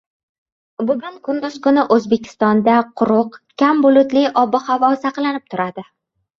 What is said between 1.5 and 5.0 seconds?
kuni O‘zbekistonda quruq, kam bulutli ob-havo